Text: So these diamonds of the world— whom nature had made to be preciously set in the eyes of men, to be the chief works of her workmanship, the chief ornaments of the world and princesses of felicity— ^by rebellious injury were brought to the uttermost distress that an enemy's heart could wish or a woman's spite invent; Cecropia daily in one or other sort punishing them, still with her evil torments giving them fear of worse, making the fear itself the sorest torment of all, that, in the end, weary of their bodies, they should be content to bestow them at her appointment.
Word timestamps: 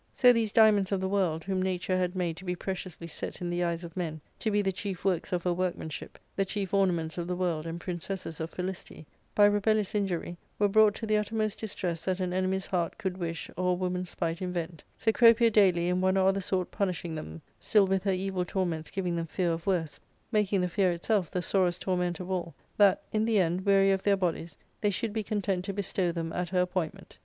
So 0.13 0.33
these 0.33 0.51
diamonds 0.51 0.91
of 0.91 0.99
the 0.99 1.07
world— 1.07 1.43
whom 1.43 1.61
nature 1.61 1.95
had 1.95 2.15
made 2.15 2.35
to 2.37 2.43
be 2.43 2.55
preciously 2.55 3.05
set 3.05 3.39
in 3.39 3.51
the 3.51 3.63
eyes 3.63 3.83
of 3.83 3.95
men, 3.95 4.19
to 4.39 4.49
be 4.49 4.63
the 4.63 4.71
chief 4.71 5.05
works 5.05 5.31
of 5.31 5.43
her 5.43 5.53
workmanship, 5.53 6.17
the 6.35 6.43
chief 6.43 6.73
ornaments 6.73 7.19
of 7.19 7.27
the 7.27 7.35
world 7.35 7.67
and 7.67 7.79
princesses 7.79 8.39
of 8.39 8.49
felicity— 8.49 9.05
^by 9.37 9.53
rebellious 9.53 9.93
injury 9.93 10.37
were 10.57 10.67
brought 10.67 10.95
to 10.95 11.05
the 11.05 11.17
uttermost 11.17 11.59
distress 11.59 12.05
that 12.05 12.19
an 12.19 12.33
enemy's 12.33 12.65
heart 12.65 12.97
could 12.97 13.17
wish 13.19 13.51
or 13.55 13.73
a 13.73 13.75
woman's 13.75 14.09
spite 14.09 14.41
invent; 14.41 14.83
Cecropia 14.97 15.51
daily 15.51 15.87
in 15.87 16.01
one 16.01 16.17
or 16.17 16.27
other 16.29 16.41
sort 16.41 16.71
punishing 16.71 17.13
them, 17.13 17.43
still 17.59 17.85
with 17.85 18.03
her 18.03 18.11
evil 18.11 18.43
torments 18.43 18.89
giving 18.89 19.15
them 19.15 19.27
fear 19.27 19.51
of 19.51 19.67
worse, 19.67 19.99
making 20.31 20.61
the 20.61 20.67
fear 20.67 20.91
itself 20.91 21.29
the 21.29 21.43
sorest 21.43 21.79
torment 21.79 22.19
of 22.19 22.31
all, 22.31 22.55
that, 22.75 23.03
in 23.13 23.23
the 23.23 23.37
end, 23.37 23.67
weary 23.67 23.91
of 23.91 24.01
their 24.01 24.17
bodies, 24.17 24.57
they 24.81 24.89
should 24.89 25.13
be 25.13 25.21
content 25.21 25.63
to 25.63 25.71
bestow 25.71 26.11
them 26.11 26.33
at 26.33 26.49
her 26.49 26.61
appointment. 26.61 27.19